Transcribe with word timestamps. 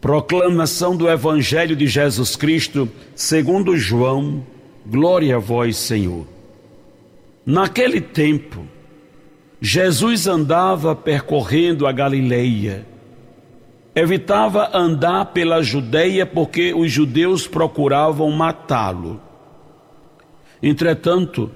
Proclamação 0.00 0.96
do 0.96 1.10
Evangelho 1.10 1.76
de 1.76 1.86
Jesus 1.86 2.34
Cristo, 2.34 2.88
segundo 3.14 3.76
João, 3.76 4.42
glória 4.86 5.36
a 5.36 5.38
vós, 5.38 5.76
Senhor. 5.76 6.26
Naquele 7.44 8.00
tempo, 8.00 8.64
Jesus 9.60 10.26
andava 10.26 10.96
percorrendo 10.96 11.86
a 11.86 11.92
Galileia. 11.92 12.86
Evitava 13.94 14.70
andar 14.72 15.26
pela 15.26 15.62
Judéia 15.62 16.24
porque 16.24 16.72
os 16.72 16.90
judeus 16.90 17.46
procuravam 17.46 18.30
matá-lo. 18.30 19.20
Entretanto, 20.62 21.50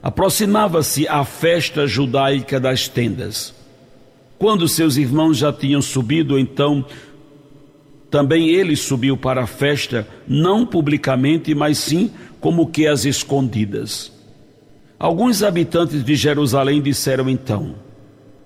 aproximava-se 0.00 1.08
a 1.08 1.24
festa 1.24 1.84
judaica 1.86 2.60
das 2.60 2.86
tendas. 2.86 3.54
Quando 4.38 4.68
seus 4.68 4.96
irmãos 4.96 5.38
já 5.38 5.52
tinham 5.52 5.82
subido, 5.82 6.38
então 6.38 6.84
também 8.10 8.48
ele 8.48 8.74
subiu 8.74 9.16
para 9.16 9.42
a 9.42 9.46
festa, 9.46 10.08
não 10.26 10.64
publicamente, 10.64 11.54
mas 11.54 11.78
sim 11.78 12.10
como 12.40 12.68
que 12.68 12.86
às 12.86 13.04
escondidas. 13.04 14.12
Alguns 14.98 15.42
habitantes 15.42 16.02
de 16.02 16.16
Jerusalém 16.16 16.80
disseram 16.80 17.28
então: 17.28 17.74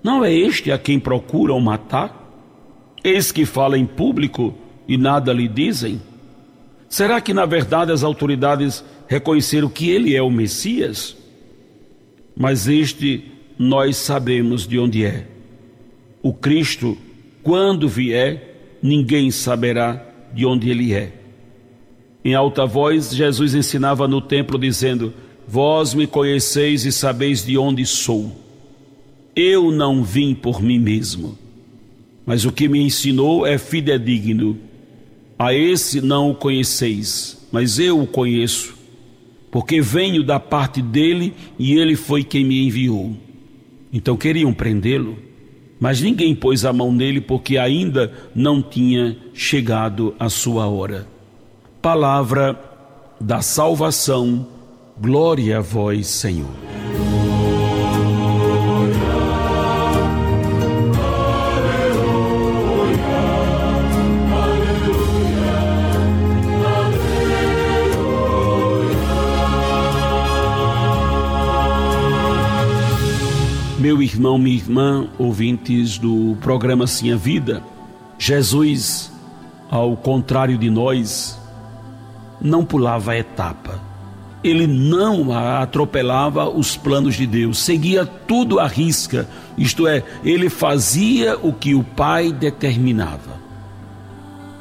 Não 0.03 0.25
é 0.25 0.33
este 0.33 0.73
a 0.73 0.79
quem 0.79 0.99
procuram 0.99 1.61
matar? 1.61 2.21
Eis 3.05 3.33
que 3.33 3.45
fala 3.45 3.79
em 3.79 3.87
público 3.87 4.55
e 4.87 4.97
nada 4.97 5.33
lhe 5.33 5.49
dizem? 5.49 6.01
Será 6.89 7.21
que 7.21 7.33
na 7.33 7.47
verdade 7.47 7.91
as 7.91 8.03
autoridades 8.03 8.85
reconheceram 9.09 9.69
que 9.69 9.89
ele 9.89 10.15
é 10.15 10.21
o 10.21 10.31
Messias? 10.31 11.17
Mas 12.37 12.69
este 12.69 13.25
nós 13.59 13.97
sabemos 13.97 14.67
de 14.67 14.79
onde 14.79 15.05
é. 15.05 15.27
O 16.23 16.33
Cristo, 16.33 16.97
quando 17.43 17.89
vier, 17.89 18.52
ninguém 18.83 19.31
saberá 19.31 20.05
de 20.35 20.45
onde 20.45 20.69
ele 20.69 20.93
é. 20.93 21.13
Em 22.25 22.35
alta 22.35 22.67
voz, 22.67 23.15
Jesus 23.15 23.55
ensinava 23.55 24.09
no 24.09 24.21
templo, 24.21 24.59
dizendo: 24.59 25.13
Vós 25.47 25.95
me 25.95 26.07
conheceis 26.07 26.85
e 26.85 26.93
sabeis 26.93 27.45
de 27.45 27.57
onde 27.57 27.87
sou. 27.87 28.33
Eu 29.35 29.71
não 29.71 30.03
vim 30.03 30.35
por 30.35 30.63
mim 30.63 30.79
mesmo, 30.79 31.39
mas 32.27 32.45
o 32.45 32.53
que 32.53 32.69
me 32.69 32.81
ensinou 32.81 33.47
é 33.47 33.57
fidedigno. 33.59 34.59
A 35.39 35.53
esse 35.53 36.01
não 36.01 36.31
o 36.31 36.35
conheceis, 36.35 37.49
mas 37.51 37.79
eu 37.79 38.01
o 38.01 38.07
conheço, 38.07 38.75
porque 39.51 39.81
venho 39.81 40.23
da 40.23 40.39
parte 40.39 40.81
dele 40.81 41.33
e 41.59 41.73
ele 41.75 41.97
foi 41.97 42.23
quem 42.23 42.45
me 42.45 42.65
enviou. 42.65 43.17
Então 43.93 44.17
queriam 44.17 44.53
prendê-lo 44.55 45.17
mas 45.83 46.01
ninguém 46.01 46.33
pôs 46.33 46.65
a 46.65 46.73
mão 46.73 46.93
nele 46.93 47.21
porque 47.21 47.59
ainda 47.59 48.13
não 48.33 48.63
tinha 48.63 49.17
chegado 49.35 50.15
a 50.17 50.29
sua 50.29 50.69
hora. 50.69 51.09
Palavra 51.83 52.57
da 53.21 53.43
salvação, 53.43 54.47
glória 54.97 55.59
a 55.59 55.61
vós, 55.61 56.07
Senhor. 56.07 56.82
Irmão, 74.03 74.37
minha 74.37 74.57
irmã, 74.57 75.09
ouvintes 75.19 75.97
do 75.97 76.37
programa 76.41 76.87
Sim 76.87 77.13
a 77.13 77.17
Vida, 77.17 77.63
Jesus, 78.19 79.13
ao 79.71 79.97
contrário 79.97 80.59
de 80.59 80.69
nós, 80.69 81.41
não 82.41 82.65
pulava 82.65 83.13
a 83.13 83.19
etapa. 83.19 83.81
Ele 84.43 84.67
não 84.67 85.33
atropelava 85.33 86.49
os 86.49 86.77
planos 86.77 87.15
de 87.15 87.27
Deus, 87.27 87.59
seguia 87.59 88.05
tudo 88.05 88.59
à 88.59 88.67
risca, 88.67 89.29
isto 89.57 89.87
é, 89.87 90.03
ele 90.25 90.51
fazia 90.51 91.39
o 91.41 91.53
que 91.53 91.75
o 91.75 91.85
Pai 91.85 92.33
determinava. 92.33 93.41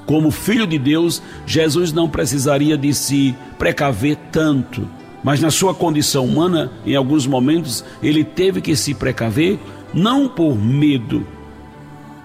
Como 0.06 0.30
filho 0.30 0.68
de 0.68 0.78
Deus, 0.78 1.22
Jesus 1.46 1.92
não 1.92 2.08
precisaria 2.08 2.78
de 2.78 2.94
se 2.94 3.36
precaver 3.58 4.18
tanto 4.32 4.88
mas 5.24 5.40
na 5.40 5.52
sua 5.52 5.74
condição 5.74 6.26
humana, 6.26 6.72
em 6.86 6.96
alguns 6.96 7.28
momentos, 7.28 7.84
ele 8.02 8.24
teve 8.24 8.62
que 8.62 8.76
se 8.76 8.94
precaver, 8.94 9.60
não 9.94 10.28
por 10.28 10.56
medo, 10.56 11.26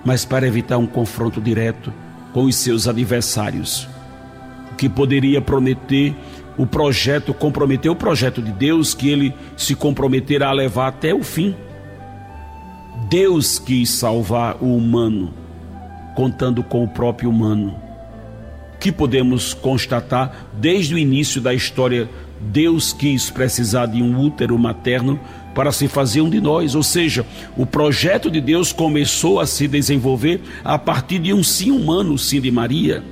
mas 0.05 0.25
para 0.25 0.47
evitar 0.47 0.79
um 0.79 0.87
confronto 0.87 1.41
direto 1.41 1.93
com 2.33 2.45
os 2.45 2.57
seus 2.57 2.89
adversários, 2.89 3.89
o 4.73 4.77
que 4.77 4.89
poderia 4.89 5.41
prometer 5.41 6.15
o 6.57 6.67
projeto, 6.67 7.35
comprometer 7.35 7.91
o 7.91 7.97
projeto 7.97 8.41
de 8.41 8.53
Deus 8.53 8.95
que 8.95 9.11
ele 9.11 9.35
se 9.57 9.75
comprometerá 9.75 10.49
a 10.49 10.53
levar 10.53 10.89
até 10.89 11.15
o 11.15 11.23
fim. 11.23 11.55
Deus 13.11 13.59
quis 13.59 13.91
salvar 13.91 14.57
o 14.61 14.75
humano, 14.75 15.35
contando 16.15 16.63
com 16.63 16.83
o 16.83 16.89
próprio 16.89 17.29
humano. 17.29 17.79
Que 18.81 18.91
podemos 18.91 19.53
constatar 19.53 20.49
desde 20.55 20.95
o 20.95 20.99
início 20.99 21.41
da 21.41 21.53
história 21.53 22.09
Deus 22.41 22.93
quis 22.93 23.31
precisar 23.31 23.87
de 23.87 24.03
um 24.03 24.21
útero 24.21 24.59
materno 24.59 25.19
para 25.55 25.73
se 25.73 25.89
fazer 25.89 26.21
um 26.21 26.29
de 26.29 26.41
nós, 26.41 26.75
ou 26.75 26.83
seja, 26.83 27.25
o 27.57 27.65
projeto 27.65 28.31
de 28.31 28.41
Deus 28.41 28.73
começou 28.73 29.41
a 29.41 29.47
se 29.47 29.67
desenvolver 29.67 30.43
a 30.63 30.79
partir 30.79 31.19
de 31.19 31.33
um 31.33 31.43
sim 31.43 31.71
humano, 31.71 32.19
sim 32.19 32.41
de 32.41 32.51
Maria. 32.51 33.03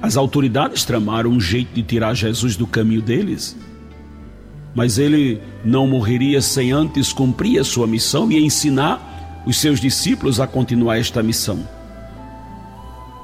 As 0.00 0.16
autoridades 0.16 0.84
tramaram 0.84 1.30
um 1.30 1.40
jeito 1.40 1.74
de 1.74 1.82
tirar 1.82 2.14
Jesus 2.14 2.56
do 2.56 2.66
caminho 2.66 3.02
deles, 3.02 3.56
mas 4.72 4.98
ele 4.98 5.40
não 5.64 5.88
morreria 5.88 6.40
sem 6.40 6.70
antes 6.70 7.12
cumprir 7.12 7.58
a 7.58 7.64
sua 7.64 7.86
missão 7.86 8.30
e 8.30 8.38
ensinar 8.38 9.42
os 9.44 9.56
seus 9.56 9.80
discípulos 9.80 10.38
a 10.38 10.46
continuar 10.46 10.98
esta 10.98 11.22
missão. 11.24 11.66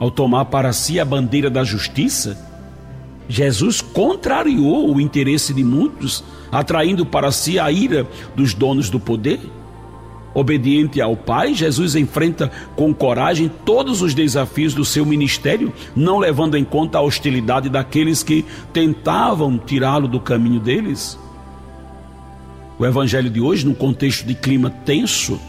Ao 0.00 0.10
tomar 0.10 0.46
para 0.46 0.72
si 0.72 0.98
a 0.98 1.04
bandeira 1.04 1.48
da 1.48 1.62
justiça, 1.62 2.36
Jesus 3.28 3.80
contrariou 3.80 4.94
o 4.94 5.00
interesse 5.00 5.54
de 5.54 5.64
muitos, 5.64 6.22
atraindo 6.52 7.06
para 7.06 7.32
si 7.32 7.58
a 7.58 7.70
ira 7.70 8.06
dos 8.36 8.52
donos 8.52 8.90
do 8.90 9.00
poder. 9.00 9.40
Obediente 10.34 11.00
ao 11.00 11.16
Pai, 11.16 11.54
Jesus 11.54 11.94
enfrenta 11.94 12.50
com 12.74 12.92
coragem 12.92 13.50
todos 13.64 14.02
os 14.02 14.14
desafios 14.14 14.74
do 14.74 14.84
seu 14.84 15.06
ministério, 15.06 15.72
não 15.94 16.18
levando 16.18 16.56
em 16.56 16.64
conta 16.64 16.98
a 16.98 17.00
hostilidade 17.00 17.68
daqueles 17.68 18.22
que 18.22 18.44
tentavam 18.72 19.56
tirá-lo 19.56 20.08
do 20.08 20.20
caminho 20.20 20.58
deles. 20.58 21.18
O 22.78 22.84
Evangelho 22.84 23.30
de 23.30 23.40
hoje, 23.40 23.64
num 23.64 23.74
contexto 23.74 24.26
de 24.26 24.34
clima 24.34 24.68
tenso, 24.68 25.40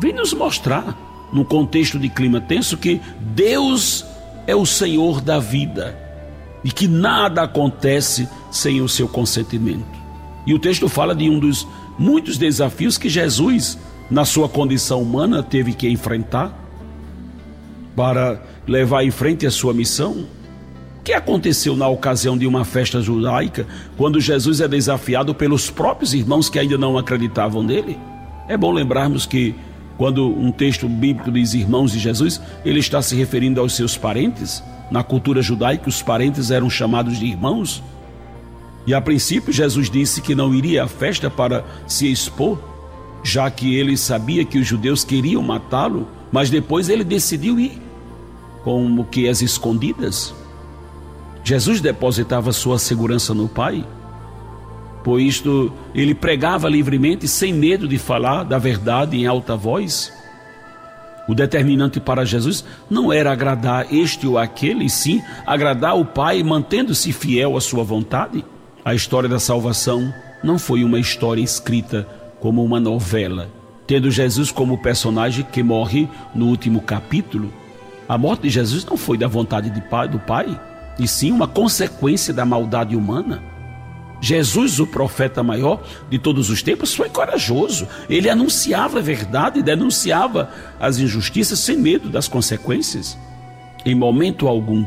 vem 0.00 0.12
nos 0.12 0.34
mostrar, 0.34 0.98
num 1.32 1.44
contexto 1.44 1.96
de 1.96 2.08
clima 2.08 2.40
tenso, 2.40 2.76
que 2.76 3.00
Deus 3.20 4.04
é 4.44 4.56
o 4.56 4.66
Senhor 4.66 5.20
da 5.20 5.38
vida 5.38 6.05
e 6.66 6.70
que 6.72 6.88
nada 6.88 7.42
acontece 7.42 8.28
sem 8.50 8.82
o 8.82 8.88
seu 8.88 9.06
consentimento. 9.06 9.86
E 10.44 10.52
o 10.52 10.58
texto 10.58 10.88
fala 10.88 11.14
de 11.14 11.30
um 11.30 11.38
dos 11.38 11.64
muitos 11.96 12.36
desafios 12.36 12.98
que 12.98 13.08
Jesus, 13.08 13.78
na 14.10 14.24
sua 14.24 14.48
condição 14.48 15.00
humana, 15.00 15.44
teve 15.44 15.72
que 15.72 15.88
enfrentar 15.88 16.52
para 17.94 18.42
levar 18.66 19.04
em 19.04 19.12
frente 19.12 19.46
a 19.46 19.50
sua 19.52 19.72
missão. 19.72 20.26
O 20.98 21.02
que 21.04 21.12
aconteceu 21.12 21.76
na 21.76 21.86
ocasião 21.86 22.36
de 22.36 22.48
uma 22.48 22.64
festa 22.64 23.00
judaica, 23.00 23.64
quando 23.96 24.20
Jesus 24.20 24.60
é 24.60 24.66
desafiado 24.66 25.32
pelos 25.36 25.70
próprios 25.70 26.14
irmãos 26.14 26.48
que 26.48 26.58
ainda 26.58 26.76
não 26.76 26.98
acreditavam 26.98 27.62
nele? 27.62 27.96
É 28.48 28.56
bom 28.56 28.72
lembrarmos 28.72 29.24
que 29.24 29.54
quando 29.96 30.26
um 30.26 30.50
texto 30.50 30.88
bíblico 30.88 31.30
diz 31.30 31.54
irmãos 31.54 31.92
de 31.92 32.00
Jesus, 32.00 32.40
ele 32.64 32.80
está 32.80 33.00
se 33.00 33.14
referindo 33.14 33.60
aos 33.60 33.76
seus 33.76 33.96
parentes 33.96 34.64
na 34.90 35.02
cultura 35.02 35.42
judaica, 35.42 35.88
os 35.88 36.02
parentes 36.02 36.50
eram 36.50 36.70
chamados 36.70 37.18
de 37.18 37.26
irmãos. 37.26 37.82
E 38.86 38.94
a 38.94 39.00
princípio, 39.00 39.52
Jesus 39.52 39.90
disse 39.90 40.20
que 40.20 40.34
não 40.34 40.54
iria 40.54 40.84
à 40.84 40.88
festa 40.88 41.28
para 41.28 41.64
se 41.86 42.10
expor, 42.10 42.58
já 43.22 43.50
que 43.50 43.74
ele 43.74 43.96
sabia 43.96 44.44
que 44.44 44.58
os 44.58 44.66
judeus 44.66 45.04
queriam 45.04 45.42
matá-lo, 45.42 46.06
mas 46.30 46.50
depois 46.50 46.88
ele 46.88 47.02
decidiu 47.02 47.58
ir, 47.58 47.80
como 48.62 49.04
que 49.04 49.28
as 49.28 49.42
escondidas. 49.42 50.32
Jesus 51.42 51.80
depositava 51.80 52.52
sua 52.52 52.78
segurança 52.78 53.34
no 53.34 53.48
Pai. 53.48 53.84
Por 55.02 55.20
isto, 55.20 55.72
ele 55.94 56.14
pregava 56.14 56.68
livremente, 56.68 57.28
sem 57.28 57.52
medo 57.52 57.86
de 57.86 57.98
falar 57.98 58.44
da 58.44 58.58
verdade 58.58 59.16
em 59.16 59.26
alta 59.26 59.56
voz. 59.56 60.12
O 61.28 61.34
determinante 61.34 61.98
para 61.98 62.24
Jesus 62.24 62.64
não 62.88 63.12
era 63.12 63.32
agradar 63.32 63.92
este 63.92 64.26
ou 64.26 64.38
aquele, 64.38 64.84
e 64.84 64.90
sim 64.90 65.22
agradar 65.46 65.98
o 65.98 66.04
Pai, 66.04 66.42
mantendo-se 66.42 67.12
fiel 67.12 67.56
à 67.56 67.60
sua 67.60 67.82
vontade. 67.82 68.44
A 68.84 68.94
história 68.94 69.28
da 69.28 69.40
salvação 69.40 70.12
não 70.44 70.58
foi 70.58 70.84
uma 70.84 71.00
história 71.00 71.42
escrita 71.42 72.06
como 72.40 72.64
uma 72.64 72.78
novela, 72.78 73.48
tendo 73.86 74.10
Jesus 74.10 74.52
como 74.52 74.78
personagem 74.78 75.44
que 75.50 75.62
morre 75.62 76.08
no 76.34 76.46
último 76.46 76.80
capítulo. 76.80 77.52
A 78.08 78.16
morte 78.16 78.42
de 78.42 78.50
Jesus 78.50 78.84
não 78.84 78.96
foi 78.96 79.18
da 79.18 79.26
vontade 79.26 79.68
do 79.68 80.18
Pai, 80.20 80.60
e 80.98 81.08
sim 81.08 81.32
uma 81.32 81.48
consequência 81.48 82.32
da 82.32 82.44
maldade 82.44 82.94
humana. 82.94 83.55
Jesus, 84.20 84.80
o 84.80 84.86
profeta 84.86 85.42
maior 85.42 85.82
de 86.08 86.18
todos 86.18 86.48
os 86.48 86.62
tempos, 86.62 86.94
foi 86.94 87.08
corajoso. 87.08 87.86
Ele 88.08 88.30
anunciava 88.30 88.98
a 88.98 89.02
verdade, 89.02 89.62
denunciava 89.62 90.50
as 90.80 90.98
injustiças 90.98 91.58
sem 91.58 91.76
medo 91.76 92.08
das 92.08 92.26
consequências. 92.26 93.16
Em 93.84 93.94
momento 93.94 94.48
algum, 94.48 94.86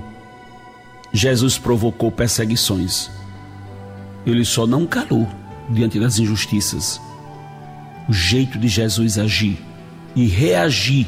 Jesus 1.14 1.58
provocou 1.58 2.12
perseguições. 2.12 3.10
Ele 4.26 4.44
só 4.44 4.66
não 4.66 4.86
calou 4.86 5.28
diante 5.70 6.00
das 6.00 6.18
injustiças. 6.20 7.00
O 8.08 8.14
jeito 8.14 8.58
de 8.58 8.68
Jesus 8.68 9.18
agir 9.18 9.60
e 10.16 10.26
reagir 10.26 11.08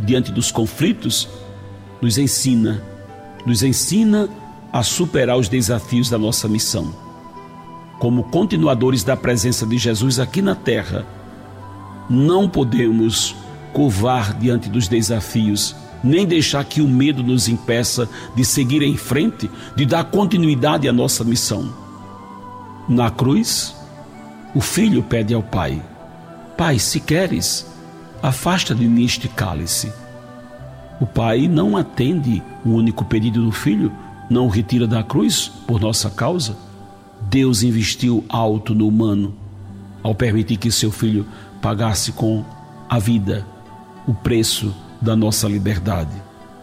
diante 0.00 0.32
dos 0.32 0.50
conflitos 0.50 1.28
nos 2.02 2.18
ensina, 2.18 2.82
nos 3.46 3.62
ensina 3.62 4.28
a 4.72 4.82
superar 4.82 5.38
os 5.38 5.48
desafios 5.48 6.10
da 6.10 6.18
nossa 6.18 6.48
missão 6.48 7.09
como 8.00 8.24
continuadores 8.24 9.04
da 9.04 9.14
presença 9.14 9.66
de 9.66 9.76
Jesus 9.76 10.18
aqui 10.18 10.40
na 10.40 10.54
terra, 10.54 11.06
não 12.08 12.48
podemos 12.48 13.36
curvar 13.74 14.32
diante 14.32 14.70
dos 14.70 14.88
desafios, 14.88 15.76
nem 16.02 16.26
deixar 16.26 16.64
que 16.64 16.80
o 16.80 16.88
medo 16.88 17.22
nos 17.22 17.46
impeça 17.46 18.08
de 18.34 18.42
seguir 18.42 18.82
em 18.82 18.96
frente, 18.96 19.50
de 19.76 19.84
dar 19.84 20.04
continuidade 20.04 20.88
à 20.88 20.92
nossa 20.92 21.22
missão. 21.22 21.72
Na 22.88 23.10
cruz, 23.10 23.76
o 24.54 24.62
filho 24.62 25.02
pede 25.02 25.34
ao 25.34 25.42
pai: 25.42 25.80
Pai, 26.56 26.78
se 26.78 27.00
queres, 27.00 27.66
afasta 28.22 28.74
de 28.74 28.88
mim 28.88 29.04
este 29.04 29.28
cálice. 29.28 29.92
O 30.98 31.06
pai 31.06 31.46
não 31.46 31.76
atende 31.76 32.42
o 32.64 32.70
único 32.70 33.04
pedido 33.04 33.44
do 33.44 33.52
filho, 33.52 33.92
não 34.28 34.46
o 34.46 34.50
retira 34.50 34.86
da 34.86 35.02
cruz 35.02 35.52
por 35.66 35.78
nossa 35.78 36.08
causa. 36.08 36.69
Deus 37.28 37.62
investiu 37.62 38.24
alto 38.28 38.74
no 38.74 38.88
humano 38.88 39.34
ao 40.02 40.14
permitir 40.14 40.56
que 40.56 40.70
seu 40.70 40.90
filho 40.90 41.26
pagasse 41.60 42.12
com 42.12 42.44
a 42.88 42.98
vida 42.98 43.46
o 44.06 44.14
preço 44.14 44.74
da 45.00 45.14
nossa 45.14 45.46
liberdade. 45.46 46.10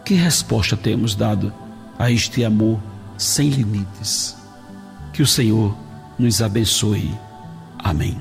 Que 0.04 0.14
resposta 0.14 0.76
temos 0.76 1.14
dado 1.14 1.52
a 1.98 2.10
este 2.10 2.44
amor 2.44 2.80
sem 3.16 3.48
limites? 3.48 4.36
Que 5.12 5.22
o 5.22 5.26
Senhor 5.26 5.76
nos 6.18 6.42
abençoe. 6.42 7.10
Amém. 7.78 8.20